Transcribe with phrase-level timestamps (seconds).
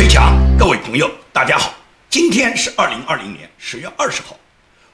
[0.00, 1.74] 推墙，各位朋友，大家好，
[2.08, 4.34] 今天是二零二零年十月二十号。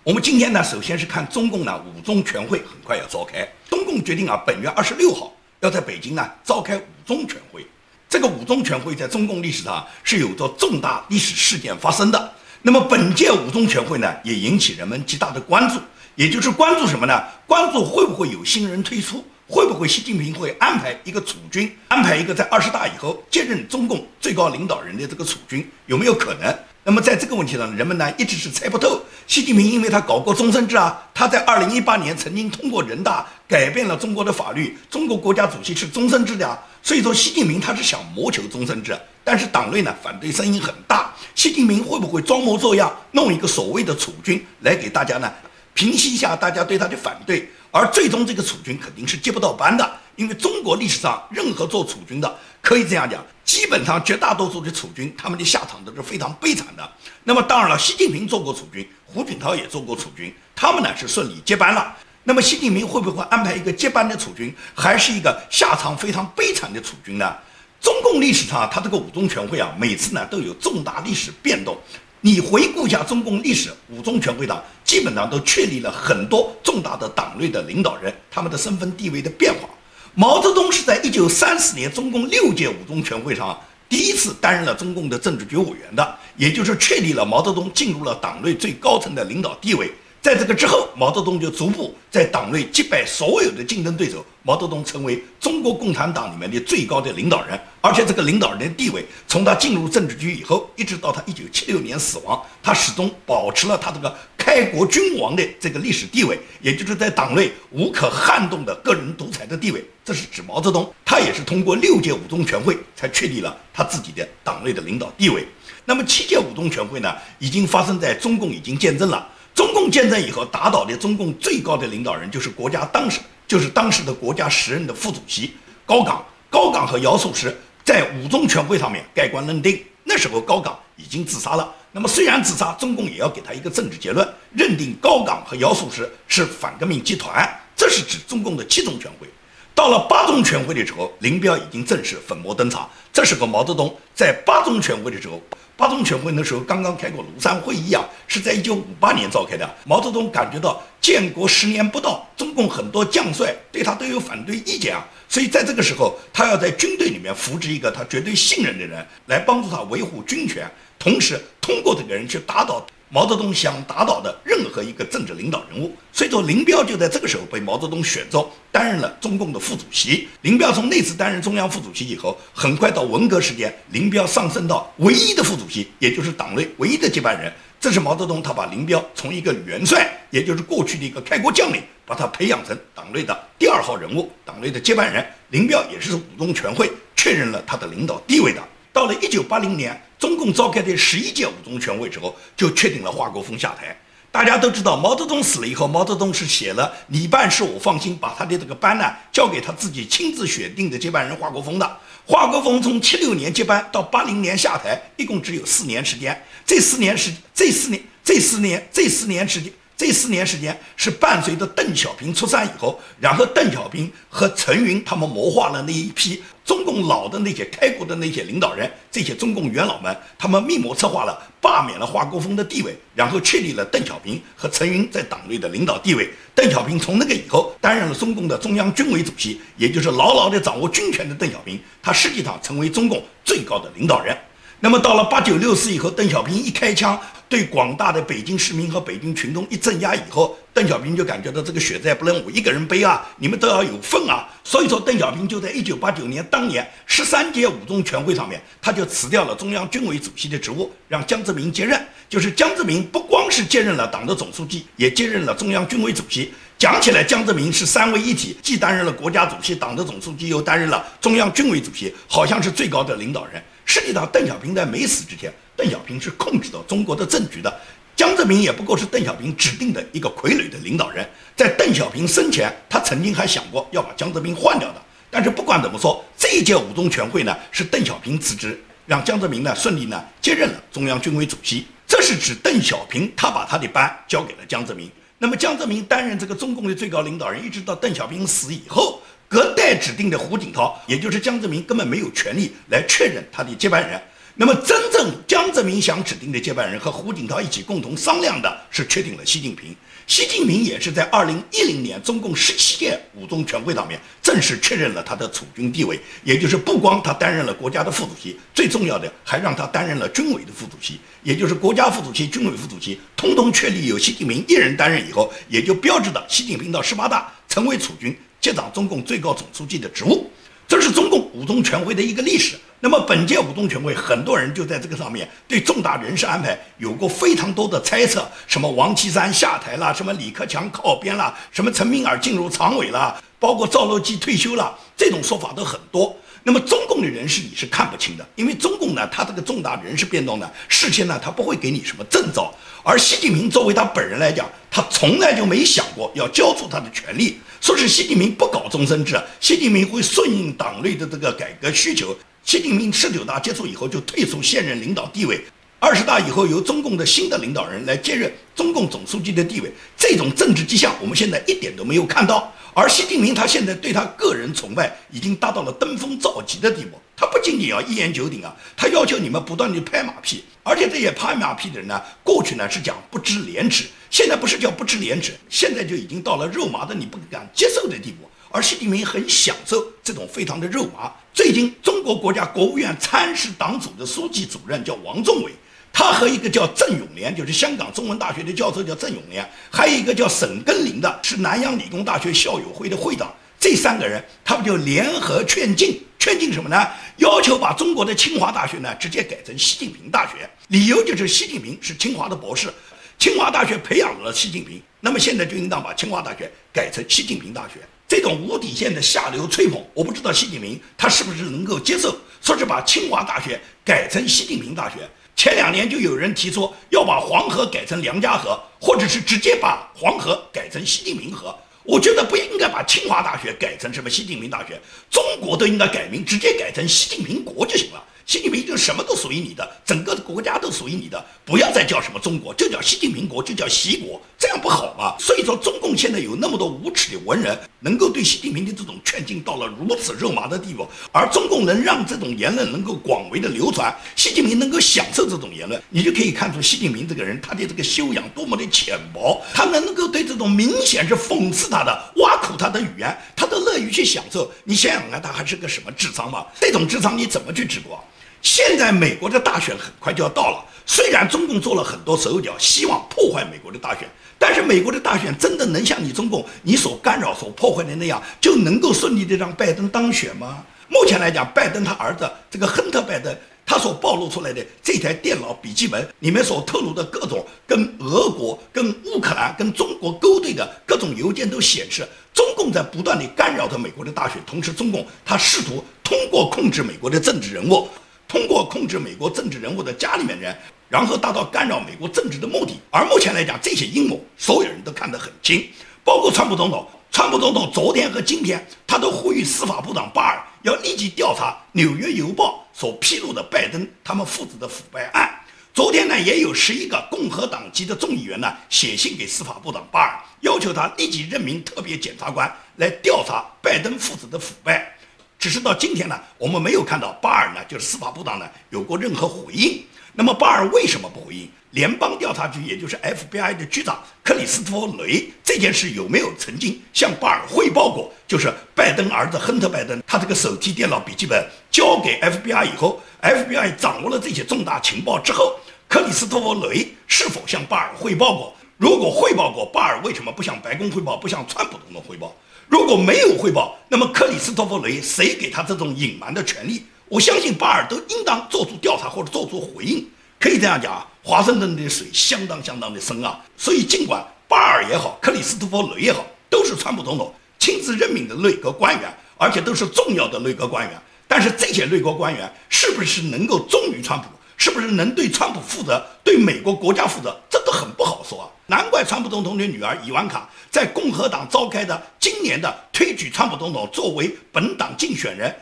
[0.02, 7.64] 我们今天呢，首先是看中共呢五中全会很快要召开，中共决定啊，本月二十六号要在北京呢召开五中全会。
[8.08, 12.32] 这个五中全会在中共历史上是有着重大历史事件发生的。
[12.62, 15.78] 那么本届五中全会呢，也引起人们极大的关注，
[16.16, 17.22] 也就是关注什么呢？
[17.46, 19.24] 关注会不会有新人推出。
[19.48, 26.52] 会不会习近平会安排一个储君，安排一个在二十大以后接任中共最高领导人的这个储君，有没有可能？
[26.82, 29.00] 那么在这个问题上，人们呢一直是猜不透。
[29.26, 41.12] 习近平因为他搞过终身制啊，他在二零一八年曾经通过人大改变了中国的法律，中国国家主席是终身制的啊，所以说习近平他是想谋求终身制，但是党内呢反对声音很大。
[41.34, 45.32] 习近平会不会装模作样弄一个所谓的储君来给大家呢
[45.76, 47.48] 平息一下大家对他的反对？
[47.70, 56.90] 而最终这个储君肯定是接不到班的，因为中国历史上任何做储君的，可以这样讲，基本上绝大多数的储君他们的下场都是非常悲惨的。
[57.24, 61.94] 那么当然了，习近平做过储君，胡锦涛也做过储君，他们呢是顺利接班了。
[62.24, 67.36] 那么习近平会不会安排一个接班的储君，还是一个下场非常悲惨的储君呢？
[67.78, 71.76] 中共历史上，他这个五中全会啊，每次呢都有重大历史变动。
[72.22, 79.68] 你回顾一下中共历史，五中全会上基本上都确立了很多重大的党内的领导人，他们的身份地位的变化。
[80.14, 89.92] 毛泽东是在一九三四年中共六届五中全会上第一次担任了中共的政治局委员的，也就是确立了毛泽东进入了党内最高层的领导地位。
[90.26, 109.84] 在这个之后，毛泽东就逐步在党内击败所有的竞争对手，毛泽东成为中国共产党里面的最高的领导人，而且这个领导人的地位，从他进入政治局以后，一直到他一九七六年死亡，他始终保持了他这个开国君王的这个历史地位，也就是在党内无可撼动的个人独裁的地位。
[110.04, 115.46] 这是指毛泽东，他也是通过六届五中全会才确立了他自己的党内的领导地位。
[115.84, 119.24] 那么七届五中全会呢，已经发生在中共已经见证了。
[119.56, 123.18] 中共建政以后打倒的中共最高的领导人就是国家当时
[123.48, 125.54] 就是当时的国家时任的副主席
[125.86, 126.22] 高岗。
[126.50, 131.74] 高岗和姚素时在五中全会上面盖棺论定，那时候高岗已经自杀了。
[131.90, 137.48] 那么虽然自杀，中共也要给他一个政治结论，认定高岗和姚素时是反革命集团。
[137.74, 139.26] 这是指中共的七中全会。
[139.74, 142.88] 到了八中全会的时候，林彪已经正式粉墨登场。
[143.10, 145.40] 这是和毛泽东在八中全会的时候。
[145.76, 149.74] 八中全会那时候刚刚开过庐山会议啊，是在一九五八年召开的。
[149.84, 160.66] 毛泽东感觉到建国十年不到，中共很多将帅对他都有反对意见啊，所以在这个时候，他要在军队里面扶植一个他绝对信任的人，来帮助他维护军权，
[160.98, 162.86] 同时通过这个人去打倒。
[163.08, 170.28] 毛泽东想打倒的任何一个政治领导人物，所以说林彪就在这个时候被毛泽东选中担任了中共的副主席。
[170.42, 177.52] 林彪从那次担任中央副主席以后，很快到文革时间，林彪上升到唯一的副主席，也就是党内唯一的接班人。
[177.78, 185.24] 这是毛泽东他把林彪从一个元帅，也就是过去的一个开国将领，把他培养成党内的第二号人物，党内的接班人。
[185.50, 188.60] 林彪也是五中全会确认了他的领导地位的。
[188.96, 193.94] 到了一九八零年，中共召开的十一届五中全会之后，就确定了华国锋下台。
[194.32, 201.96] 大家都知道，毛泽东死了以后，毛泽东是写了“你办事我放心”，把他的这个班呢交给他自己亲自选定的接班人华国锋的。
[202.24, 206.42] 华国锋从七六年接班到八零年下台，一共只有四年时间。
[206.64, 209.70] 这四年时，这四年，这四年，这四年时间。
[209.96, 226.28] 这四年时间是伴随着邓小平出山以后，然后邓小平和陈云他们谋划了那一批中共老的那些开国的那些领导人，这些中共元老们，他们密谋策划了罢免了华国锋的地位，然后确立了邓小平和陈云在党内的领导地位。
[226.54, 234.36] 邓小平从那个以后担任了中共的中央军委主席，也就是牢牢地掌握军权的邓小平，他实际上成为中共最高的领导人。
[234.80, 237.18] 那么到了八九六四以后，邓小平一开枪。
[237.48, 244.48] 对广大的北京市民和北京群众一镇压以后，邓小平就感觉到这个血债不能我一个人背啊，你们都要有份啊。
[244.64, 252.04] 所以说，邓小平就在一九八九年当年十三届五中全会上面，他就辞掉了中央军委主席的职务，让江泽民接任。
[252.28, 256.52] 就是江泽民不光是接任了党的总书记，也接任了中央军委主席。
[256.76, 263.62] 讲起来，江泽民是三位一体，既担任了国家主席、党的总书记，又担任了中央军委主席，好像是最高的领导人。
[263.84, 265.54] 实际上，邓小平在没死之前。
[265.76, 267.80] 邓小平是控制到中国的政局的，
[268.16, 271.28] 江泽民也不过是邓小平指定的一个傀儡的领导人。
[271.54, 275.02] 在邓小平生前，他曾经还想过要把江泽民换掉的。
[275.30, 281.86] 但是不管怎么说，这一届五中全会呢，是邓小平辞职，让江泽民呢顺利呢接任了中央军委主席。
[282.06, 285.10] 这是指邓小平他把他的班交给了江泽民。
[285.38, 294.18] 那么江泽民担任这个中共的最高领导人，一直到邓小平死以后，隔代指定的胡锦涛，也就是江泽民根本没有权利来确认他的接班人。
[294.58, 299.94] 那么，真正江泽民想指定的接班人和胡锦涛一起共同商量的是确定了习近平。
[300.26, 320.50] 习近平也是在二零一零年中共十七届五中全会上面正式确认了他的储君地位，也就是不光他担任了国家的副主席，最重要的还让他担任了军委的副主席，也就是国家副主席、军委副主席通通确立由习近平一人担任以后，也就标志着习近平到十八大成为储君，接掌中共最高总书记的职务。
[320.88, 322.76] 这是中共五中全会的一个历史。
[323.00, 336.34] 那么本届五中全会，很多人就在这个上面对重大人事安排有过非常多的猜测，什么王岐山下台了，什么李克强靠边了，什么陈敏尔进入常委了，包括赵乐际退休了，这种说法都很多。
[336.66, 342.74] 那么中共的人事你是看不清的，因为中共呢，他这个重大人事变动呢，事先呢他不会给你什么证照。
[343.04, 352.36] 而习近平作为他本人来讲，他从来就没想过要交出他的权利，说是习近平不搞终身制，习近平会顺应党内的这个改革需求。
[352.64, 355.64] 习近平十九大结束以后就退出现任领导地位，
[356.06, 362.72] 二十大以后由中共的新的领导人来接任中共总书记的地位，这种政治迹象我们现在一点都没有看到。
[362.94, 378.48] 而习近平他现在对他个人崇拜已经达到了登峰造极的地步，他不仅仅要一言九鼎啊，他要求你们不断的拍马屁，而且这些拍马屁的人呢，过去呢是讲不知廉耻，现在不是叫不知廉耻，现在就已经到了肉麻的你不敢接受的地步。
[378.70, 381.32] 而习近平很享受这种非常的肉麻。
[381.52, 385.72] 最近，中国国家国务院参事党组的书记主任叫王仲伟，
[386.18, 393.54] 他和一个叫郑永年，就是香港中文大学的教授叫郑永年，还有一个叫沈根林的，是南洋理工大学校友会的会长。
[393.78, 397.06] 这三个人，他们就联合劝进，劝进什么呢？
[397.36, 400.66] 要求把中国的清华大学呢直接改成习近平大学。
[400.88, 402.90] 理由就是习近平是清华的博士，
[403.38, 407.96] 清华大学培养了习近平，那么现在就应当把清华大学改成习近平大学。
[408.26, 412.34] 这种无底线的下流吹捧，我不知道习近平他是不是能够接受。
[412.62, 415.16] 说是把清华大学改成习近平大学，
[415.56, 421.74] 前两年就有人提出要把黄河改成梁家河，或者是直接把黄河改成习近平河。
[422.04, 425.00] 我觉得不应该把清华大学改成什么习近平大学，
[425.30, 428.22] 中国都应该改名，直接改成习近平国就行了。
[428.46, 435.34] 习近平就什么都属于你的，整个国家都属于你的，不要再叫什么中国，就叫习近平国，就叫习国，这样不好吗？
[435.40, 454.70] 所以说，中共现在有那么多无耻的文人，能够对习近平的这种劝进到了如此肉麻的地步，而中共能让这种言论能够广为的流传，习近平能够享受这种言论，你就可以看出习近平这个人他的这个修养多么的浅薄，他能够对这种明显是讽刺他的、挖苦他的语言，他都乐于去享受。
[454.84, 456.64] 你想想看，他还是个什么智商吗？
[456.80, 458.22] 这种智商你怎么去治国？
[458.62, 470.84] 现在美国的大选很快就要到了，虽然中共做了很多手脚，希望破坏美国的大选，但是美国的大选真的能像你中共你所干扰、所破坏的那样，就能够顺利的让拜登当选吗？
[471.08, 473.56] 目前来讲，拜登他儿子这个亨特·拜登，
[473.86, 488.08] 他所暴露出来的这台电脑笔记本里面所透露的各种跟俄国、跟乌克兰、跟中国勾兑的各种邮件，都显示中共在不断的干扰着美国的大选，同时中共他试图通过控制美国的政治人物。
[488.48, 490.76] 通过控制美国政治人物的家里面人，
[491.08, 492.94] 然后达到干扰美国政治的目的。
[493.10, 495.88] 而目前来讲，这些阴谋所有人都看得很清，
[496.24, 497.06] 包括川普总统。
[497.32, 505.50] 川普总统昨天和今天，他都呼吁司法部长巴尔要立即调查《纽约邮报》所披露的拜登他们父子的腐败案。
[505.92, 515.15] 昨天呢，也有十一个共和党籍的众议员呢写信给司法部长巴尔，要求他立即任命特别检察官来调查拜登父子的腐败。
[515.58, 520.04] 只是到今天呢，我们没有看到巴尔呢，就是司法部长呢，有过任何回应。
[520.32, 521.68] 那么巴尔为什么不回应？
[521.92, 528.30] 联邦调查局，也就是 FBI 的局长克里斯托弗雷这件事有没有曾经向巴尔汇报过？
[528.46, 538.74] 就是拜登儿子亨特拜登，他这个手提电脑笔记本交给 FBI 以后，FBI 掌握了这些重大情报之后，克里斯托弗雷是否向巴尔汇报过？
[538.98, 542.54] 如果汇报过，巴尔为什么不向白宫汇报，不向川普总统汇报？
[542.88, 547.02] 如果没有汇报，那么克里斯托弗雷谁给他这种隐瞒的权利？
[547.28, 550.24] 我相信巴尔都应当做出调查或者做出回应。
[550.58, 553.60] 可以这样讲啊，华盛顿的水相当相当的深啊。
[553.76, 561.20] 所以尽管巴尔也好，克里斯托弗雷也好，都是川普总统亲自任命的内阁官员，而且都是重要的内阁官员。
[561.48, 564.46] 但是这些内阁官员是不是能够忠于川普？
[564.86, 567.58] 是不是能对川普负责，对美国国家负责？
[567.68, 568.70] 这都很不好说啊。
[568.86, 575.74] 难怪川普总统的女儿伊万卡在共和党召开的今年的推举川普总统作为本党竞选人，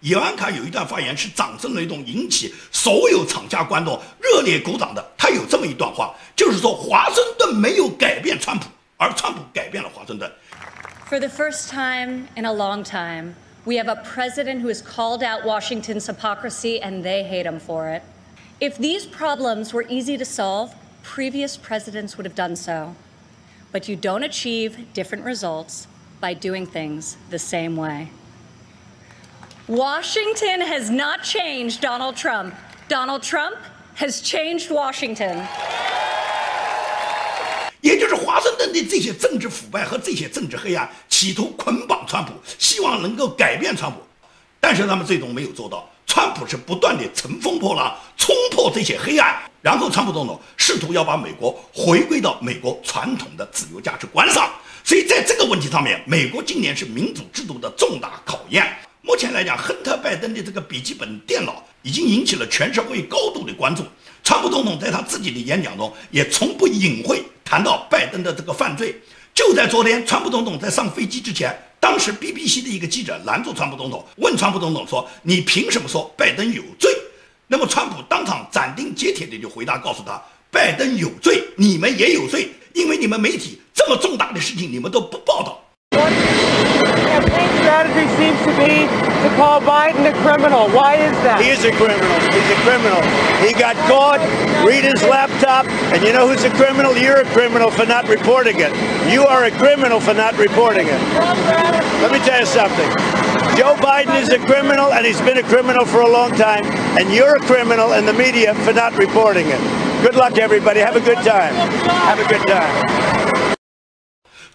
[0.00, 5.02] 伊万卡有一段发言是掌声雷动，引起所有场下观众热烈鼓掌的。
[5.16, 8.66] 他有这么一段话，就是说华盛顿没有改变川普，
[8.98, 10.30] 而川普改变了华盛顿。
[11.08, 13.32] For the first time in a long time,
[13.64, 17.90] we have a president who has called out Washington's hypocrisy, and they hate him for
[17.90, 18.02] it.
[18.59, 22.95] If these problems were easy to solve, previous presidents would have done so.
[23.71, 25.87] But you don't achieve different results
[26.21, 28.09] by doing things the same way.
[29.67, 32.53] Washington has not changed Donald Trump.
[32.87, 33.57] Donald Trump
[33.95, 35.45] has changed Washington.
[37.81, 43.99] 也就是华盛顿的这些政治腐败和这些政治黑暗，企图捆绑川普，希望能够改变川普，
[44.59, 45.87] 但是他们最终没有做到。
[46.10, 54.50] 川普是不断的乘风破浪，冲破这些黑暗，然后川普总统试图要把美国回归到美国传统的自由价值观上。
[54.82, 58.66] 所以在这个问题上面，美国今年是民主制度的重大考验。
[59.02, 63.84] 目前来讲，亨特·拜登的这个笔记本电脑已经引起了全社会高度的关注。
[64.24, 69.00] 川普总统在他自己的演讲中也从不隐晦谈到拜登的这个犯罪。
[69.32, 76.94] 就在昨天，川普总统在上飞机之前，当时 BBC 的一个记者拦住川普总统，问川普总统说：“你凭什么说拜登有罪？”
[77.48, 80.22] 那么川普当场斩钉截铁的就回答，告诉他
[80.52, 85.64] ：“拜登有罪，你们也有罪，因为你们媒体这么重大的事情你们都不报道。”
[87.70, 88.90] Strategy seems to be
[89.22, 90.66] to call Biden a criminal.
[90.74, 91.38] Why is that?
[91.38, 92.10] He is a criminal.
[92.34, 92.98] He's a criminal.
[93.46, 94.18] He got caught,
[94.66, 96.98] read his laptop, and you know who's a criminal?
[96.98, 98.74] You're a criminal for not reporting it.
[99.06, 101.00] You are a criminal for not reporting it.
[102.02, 102.90] Let me tell you something.
[103.54, 106.66] Joe Biden is a criminal, and he's been a criminal for a long time,
[106.98, 109.62] and you're a criminal in the media for not reporting it.
[110.02, 110.80] Good luck, everybody.
[110.80, 111.54] Have a good time.
[111.54, 113.19] Have a good time.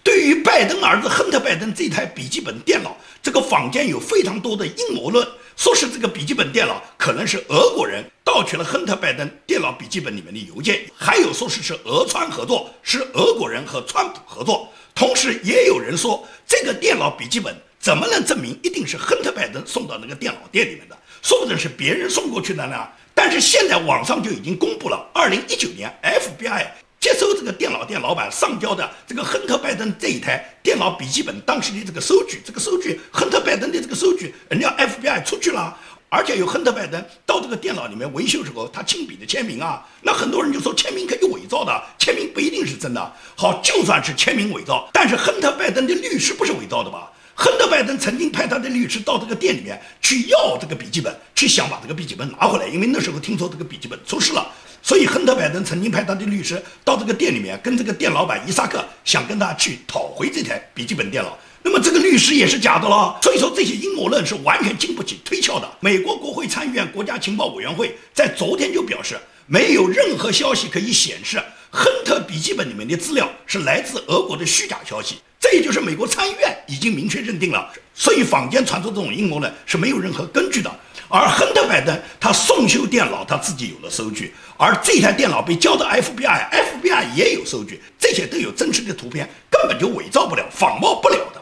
[0.06, 14.72] 对于拜登儿子亨特·拜登这台笔记本电脑，这个坊间有非常多的阴谋论，说是这个笔记本电脑可能是俄国人盗取了亨特·拜登电脑笔记本里面的邮件，还有说是是俄川合作，是俄国人和川普合作。
[14.94, 20.96] 同时，也有人说这个电脑笔记本怎么能证明一定是亨特·拜登送到那个电脑店里面的？
[21.20, 22.86] 说不定是别人送过去的呢。
[23.12, 26.64] 但是现在网上就已经公布了，二零一九年 FBI。
[26.98, 35.76] 接收这个电脑店老板上交的这个亨特拜登这一台电脑笔记本当时的这个收据，这个收据亨特拜登的这个收据，人家 FBI 出去了，
[36.08, 43.12] 而且有亨特拜登到这个电脑里面维修时候他亲笔的签名啊，那很多人就说签名可以伪造的，签名不一定是真的。
[43.36, 47.12] 好，就算是签名伪造，但是亨特拜登的律师不是伪造的吧？
[47.38, 54.50] 亨特拜登曾经派他的律师到这个店里面去要这个笔记本，去想把这个笔记本拿回来，因为那时候听说这个笔记本出事了。
[54.86, 61.36] 所以，亨特·拜登曾经派他的律师到这个店里面，跟这个店老板伊萨克想跟他去讨回这台笔记本电脑。
[61.64, 63.18] 那么，这个律师也是假的了。
[63.20, 65.68] 所以说，这些阴谋论是完全经不起推敲的。
[65.80, 75.16] 美国国会参议院国家情报委员会在昨天就表示，没有任何消息可以显示亨特笔记本里面的资料是来自俄国的虚假消息。
[75.40, 77.68] 这也就是美国参议院已经明确认定了。
[77.92, 80.70] 所以，坊间传出这种阴谋论是没有任何根据的。
[81.08, 91.40] 而亨特·拜登他送修电脑，他自己有了收据，而这台电脑被交到 FBI，FBI 也有收据，这些都有真实的图片，根本就伪造不了、仿冒不了的。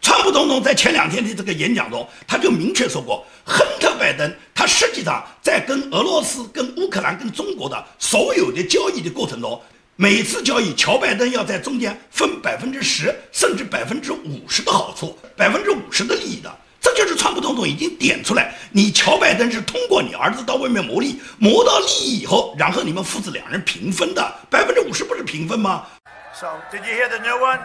[0.00, 9.60] 川普总统在前两天的这个演讲中，他就明确说过，亨特·拜登他实际上在跟俄罗斯、跟乌克兰、跟中国的所有的交易的过程中，
[9.94, 16.52] 每次交易，乔拜登要在中间分百分之十甚至百分之五十的好处，百分之五十的利益的。
[16.82, 25.86] 这就是川普总统已经点出来，你乔拜登是通过你儿子到外面牟利，谋到利益以后，然后你们父子两人平分的，百分之五十不是平分吗
[26.34, 27.60] ？So did you hear the new one?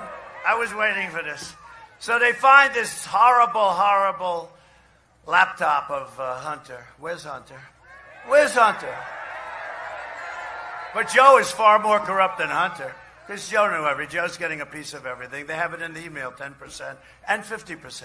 [0.45, 1.53] I was waiting for this.
[1.99, 4.49] So they find this horrible, horrible
[5.25, 6.85] laptop of uh, Hunter.
[6.99, 7.59] Where's Hunter?
[8.29, 8.93] Where's Hunter?
[10.93, 12.93] But Joe is far more corrupt than Hunter.
[13.25, 15.47] Because Joe knew every Joe's getting a piece of everything.
[15.47, 16.95] They have it in the email, 10%
[17.27, 18.03] and 50%.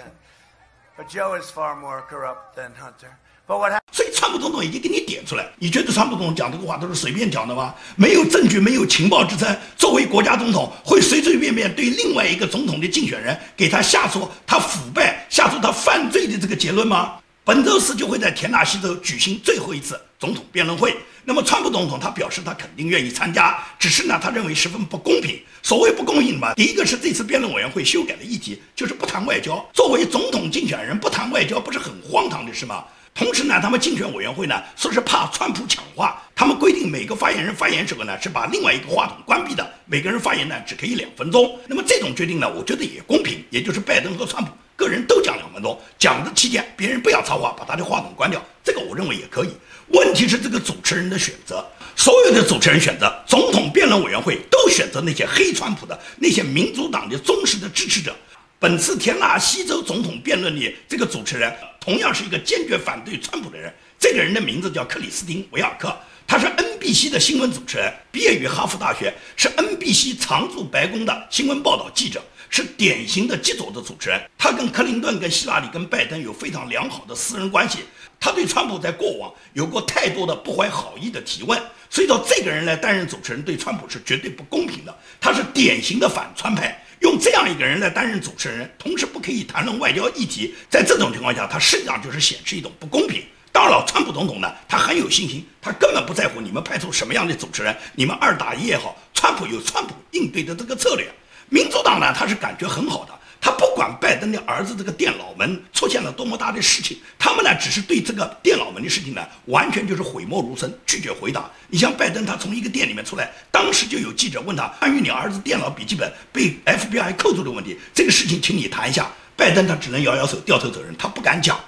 [0.94, 3.16] But Joe is far more corrupt than Hunter.
[3.46, 3.80] But what happened?
[3.92, 7.74] 所以川普总统已经给你点出来，你觉得川普总统讲这个话都是随便讲的吗？
[7.96, 17.18] 没有证据，没有情报支撑，作为国家总统，会随随便便对另外一个总统的竞选人给他下出他腐败、下出他犯罪的这个结论吗？
[17.44, 20.96] 本周四就会在田纳西州举行最后一次总统辩论会。
[21.24, 25.40] 那么，川普总统他表示他肯定愿意参加，只是呢，他认为十分不公平。
[25.60, 29.68] 所谓不公平嘛，第一个是这次辩论委员会修改的议题就是不谈外交。
[29.74, 32.84] 作为总统竞选人不谈外交，不是很荒唐的事吗？
[33.12, 41.56] 同时呢，他们竞选委员会呢说是怕川普抢话，他们规定每个发言人发言时候呢是把另外一个话筒关闭的，每个人发言呢只可以两分钟。
[41.68, 49.50] 那么这种决定呢，我觉得也公平，也就是拜登和川普个人都讲两分钟，讲的期间别人不要插话，把他的话筒关掉，这个我认为也可以。
[49.90, 58.12] 问题是这个主持人的选择，所有的主持人选择总统辩论委员会都选择那些黑川普的那些民主党的忠实的支持者。
[58.58, 65.96] 本次田纳西州总统辩论的这个主持人同样是一个坚决反对川普的人，这个人的名字叫克里斯汀·维尔克。
[66.26, 74.20] 他是 NBC 的新闻主持人，毕业于哈佛大学，是 NBC 常驻白宫的新闻报道记者，是典型的极左的主持人。
[74.38, 77.80] 他跟克林顿、跟希拉里、跟拜登有非常良好的私人关系。
[78.18, 81.60] 他对川普在过往有过太多的不怀好意的提问，
[81.90, 84.96] 所以说这个人来担任主持人对川普是绝对不公平的。
[85.20, 86.82] 他是典型的反川派。
[87.00, 93.24] 用这样一个人来担任主持人，同时不可以谈论外交议题，在这种情况下，他实际上就是显示一种不公平。
[93.52, 101.06] 当然了，川普总统呢，他很有信心，他根本不在乎你们派出什么样的主持人，你们二打一也好，川普有川普应对的这个策略。
[101.50, 103.12] 民主党呢，他是感觉很好的。
[103.44, 111.50] 他不管拜登的儿子这个电脑门出现了多么大的事情，他们呢只是对这个电脑门的事情呢完全就是讳莫如深，拒绝回答。
[111.66, 119.10] 你像拜登，他从一个店里面出来，当时就有记者问他关于你儿子电脑笔记本被 FBI 扣住的问题，这个事情请你谈一下。
[119.36, 121.58] 拜登他只能摇摇手，掉头走人，他不敢讲。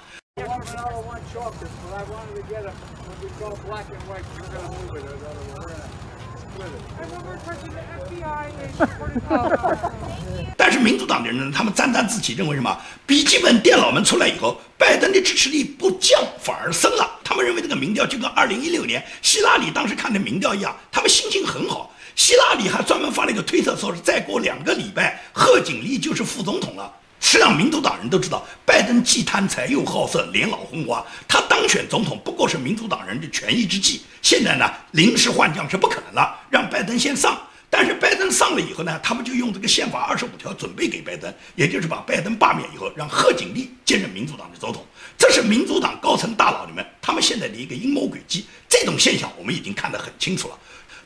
[10.57, 12.77] 但是民主党的人呢，他们沾沾自喜，认为什么？
[13.05, 17.19] 笔记本电脑们出来以后，拜登的支持率不降反而升了。
[17.23, 21.91] 他们认为这个民调就跟二零一六年希拉里当时看的民调一样，他们心情很好。
[22.15, 26.91] 希拉里还专门发了一个推特，说是再过两个礼拜，贺锦丽就是副总统了。
[27.27, 34.03] 实际上，民主党人都知道，拜登既贪财又好色，年老昏花，他当选总统不过是民主党人的权宜之计。
[34.21, 37.35] 现在呢，临时换将是不可能了，让拜登先上。
[37.67, 44.85] 但是拜登上了以后呢，他们就用这个宪法二十五条准备给拜登，也就是把拜登罢免以后，让贺锦丽接任民主党的总统。
[45.17, 48.45] 这是民主党高层大佬里面他们现在的一个阴谋诡计。
[48.69, 50.59] 这种现象我们已经看得很清楚了。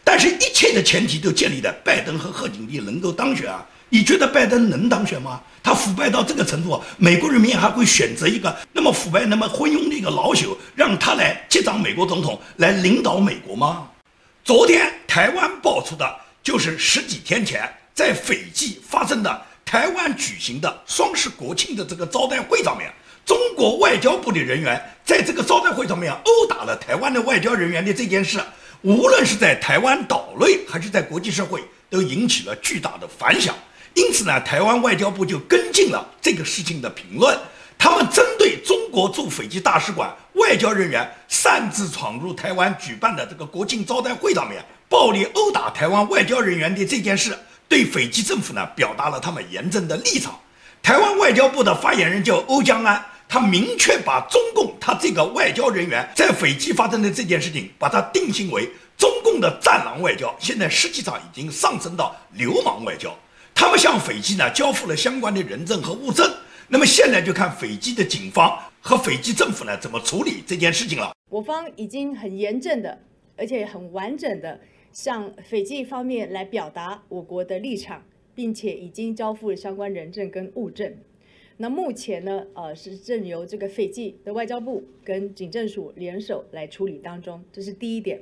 [0.03, 3.65] 但是，一切的前提都建立在拜登和贺锦丽能够当选啊！
[3.89, 5.41] 你觉得拜登能当选吗？
[5.61, 13.89] 他腐败到这个程度，美国人民还会选择一个那么腐败、那么昏庸的一个老朽，让他来接掌美国总统，来领导美国吗？
[14.43, 16.15] 昨天台湾爆出的。
[16.41, 22.89] 就是十几天前在斐济发生的台湾举行的双十国庆的这个招待会上面，
[23.25, 28.39] 中国外交部的人员在这个招待会上面殴打了台湾的外交人员的这件事，
[28.81, 33.53] 无论是在台湾岛内还是在国际社会，都引起了巨大的反响。
[33.93, 37.37] 因此呢，台湾外交部就跟进了这个事情的评论，
[37.77, 44.63] 他们针对中国驻斐济大使馆外交人员擅自闯入台湾举办的这个国庆招待会上面。
[44.87, 50.39] 暴力殴打台湾外交人员的这件事，对斐济政府呢表达了他们严正的立场。
[50.81, 63.15] 台湾外交部的发言人叫欧江安，他明确把中共他这个外交人员在斐济发生的这件事情，把它定性为中共的战狼外交，现在实际上已经上升到流氓外交。
[63.59, 66.25] 他们向斐济呢交付了相关的人证和物证，
[66.69, 71.11] 那么现在就看斐济的警方和斐济政府呢怎么处理这件事情了。
[71.29, 72.97] 我方已经很严正的，
[73.35, 74.61] 而且很完整的。
[74.93, 78.01] 向斐济方面来表达我国的立场，
[78.33, 80.95] 并且已经交付了相关人证跟物证。
[81.57, 88.21] 那目前呢，呃，是正由这个斐济的外交部跟警政署联手来处理当中，这是第一点。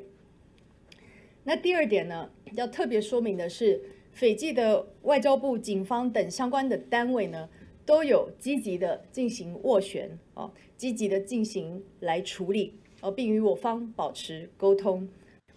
[1.44, 3.80] 那第二点呢，要特别说明的是，
[4.18, 7.48] 斐济的外交部、警方等相关的单位呢，
[7.86, 15.08] 都有积极的进行斡旋，哦，积极的进行来处理，哦，并与我方保持沟通。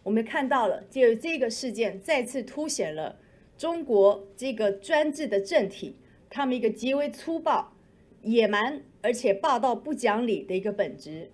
[0.02, 3.18] 我们看到了，就这个事件再次凸显了
[3.56, 5.96] 中国这个专制的政体，
[6.28, 7.72] 他们一个极为粗暴、
[8.20, 11.30] 野蛮而且霸道不讲理的一个本质。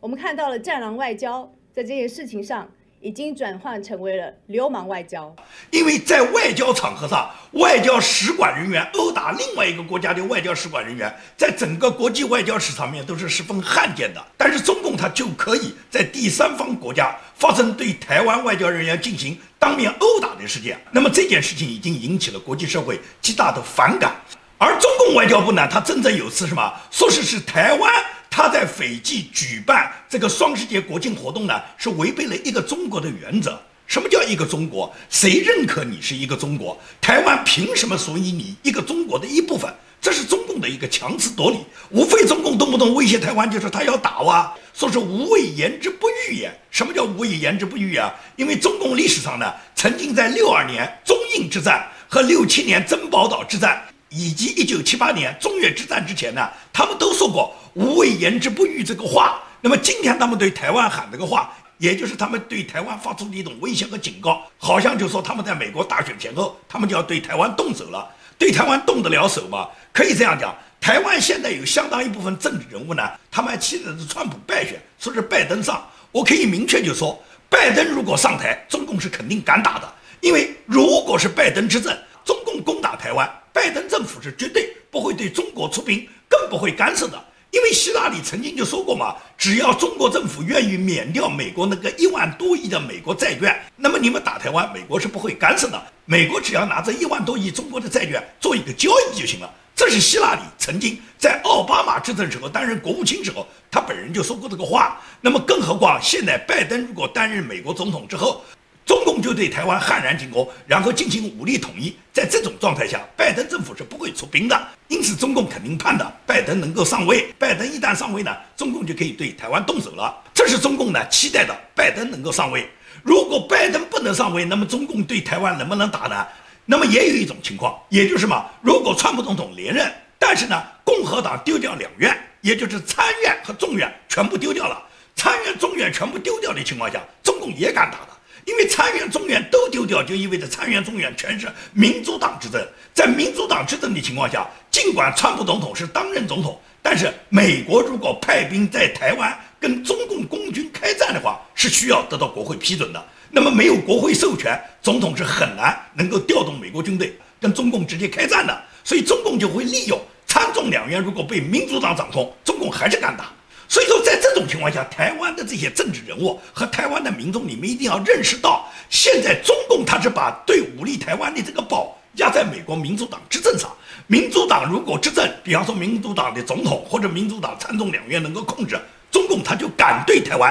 [0.00, 2.72] 我们看到了战狼外交在这件事情上。
[3.00, 5.34] 已经转换成为了流氓外交，
[5.70, 14.24] 因为在外交场合上，外交使馆人员殴打另外一个国家的外交使馆人员，在整个国际外交史上面都是十分罕见的。
[14.36, 24.16] 但是中共他就可以在第三方国家发生对台湾外交人员进行当面殴打的事件，那么这件事情已经引起了国际社会极大的反感。
[24.58, 27.92] 而中共外交部呢，他真正有次什么，说是是台湾。
[28.38, 33.60] 他在斐济举办这个双十节国庆活动呢，是违背了一个中国的原则。
[33.88, 34.94] 什么叫一个中国？
[35.10, 36.78] 谁认可你是一个中国？
[37.00, 39.68] 台湾凭什么属于你一个中国的一部分？
[40.00, 41.58] 这是中共的一个强词夺理。
[41.90, 46.48] 无非中共动不动威胁台湾，就说他要打哇，说是无畏言之不预也。
[46.70, 48.14] 什么叫无畏言之不预啊？
[48.36, 53.82] 因为中共历史上呢，曾经在六二年中印之战和六七年珍宝岛之战。
[54.10, 59.42] 以及一九七八年中越之战之前呢，他们都说过“无畏言之不预”这个话。
[59.60, 68.08] 那么今天他们对台湾喊这个话，也就是他们对台湾发出的一种威胁和警告，好像就说他们在美国大选前后，他们就要对台湾动手了。
[68.38, 69.68] 对台湾动得了手吗？
[69.92, 75.84] 可以这样讲，台湾现在有相当一部分政治人物呢，他们还期待着川普败选，说是拜登上。
[76.12, 81.92] 我可以明确就说，拜登如果上台，中共是肯定敢打的，因为如果是拜登执政，
[82.24, 87.20] 中共攻打台湾，拜登政府是绝对不会对中国出兵，更不会干涉的。
[87.50, 95.82] 因为希拉里曾经就说过嘛，只要中国政府愿意免掉美国那个一万多亿的美国债券，那么你们打台湾，美国是不会干涉的。
[96.04, 99.52] 美国只要拿着一万多亿中国的债券做一个交易就行了。
[99.74, 105.00] 这是希拉里曾经在奥巴马执政时候担任国务卿时候，他本人就说过这个话。
[105.20, 108.44] 那么更何况现在拜登如果担任美国总统之后，
[108.88, 111.94] 中共就对台湾悍然进攻，然后进行武力统一。
[112.10, 114.58] 在这种状态下，拜登政府是不会出兵的。
[114.88, 117.30] 因此，中共肯定盼的拜登能够上位。
[117.38, 120.16] 拜登一旦上位呢，中共就可以对台湾动手了。
[120.32, 122.66] 这是中共呢期待的，拜登能够上位。
[123.02, 126.26] 如果拜登不能上位，那么中共对台湾能不能打呢？
[126.64, 134.82] 那么也有一种情况，也就是嘛，如果川普总统连任，但是呢，共和党丢掉两院，也就是参院和众院全部丢掉了，
[135.14, 138.17] 参院、众院全部丢掉的情况下，中共也敢打的。
[138.44, 142.66] 因为参院、众院都丢掉，就意味着参院、众院全是民主党执政。
[142.94, 153.04] 在民主党执政的情况下，尽管川普总统是当任总统，但是美国如果派兵在台湾跟中共公军开战的话，是需要得到国会批准的。
[153.30, 158.62] 那么没有国会授权，总统是很难能够调动美国军队跟中共直接开战的。
[158.82, 163.30] 所以中共就会利用参众两院如果被民主党掌控，中共还是敢打。
[163.68, 173.70] 所以说，在这种情况下，台湾的这些政治人物和台湾的民众，你们一定要认识到，现在中共他是把对武力台湾的这个宝压在美国民主党执政上。
[174.06, 178.78] 民主党如果执政，比方说民主党的总统或者民主党参众两院能够控制
[179.10, 180.50] 中共，他就敢对台湾，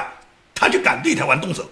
[0.54, 1.68] 他就敢对台湾动手。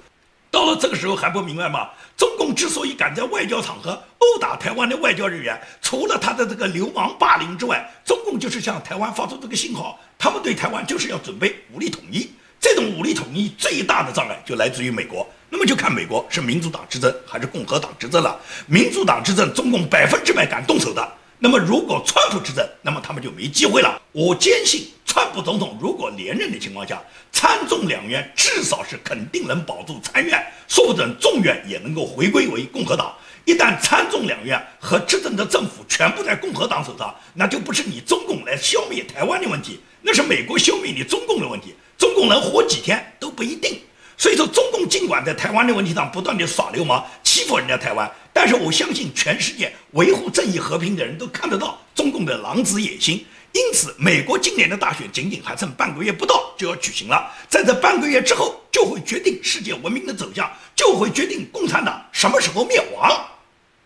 [0.57, 1.91] 到了这个时候还不明白吗？
[2.17, 12.31] 中共之所以敢在外交场合殴打台湾的外交人员，除了他的这个流氓霸凌之外，中共就是向台湾发出这个信号，他们对台湾就是要准备武力统一。
[12.59, 15.29] 这种武力统一最大的障碍就来自于美国。
[15.51, 18.41] 那么就看美国是民主党执政还是共和党执政了。
[18.67, 21.07] 民主党执政，中共百分之百敢动手的。
[21.39, 24.01] 那么如果川普执政，那么他们就没机会了。
[24.13, 24.89] 我坚信。
[25.05, 33.15] 川普总统如果连任的情况下，参众两院至少是肯定能保住参院，说不准众院也能够回归为共和党。
[33.47, 41.75] 一旦参众两院和执政的政府全部在共和党手上，那就不是你中共来消灭台湾的问题，那是美国消灭你中共的问题。
[41.97, 43.81] 中共能活几天都不一定。
[44.19, 53.25] 所以说，中共尽管在台湾的问题上不断的耍流氓，欺负人家台湾，但是我相信全世界维护正义和平的人都看得到中共的狼子野心。
[53.53, 63.11] 因此，美国今年的大选仅仅还剩半个月不到就要举行了，在这半个月之后，就会决定世界文明的走向，就会决定共产党什么时候灭亡。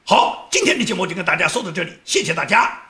[0.05, 2.90] 好，今天的节目就跟大家说到这里，谢谢大家。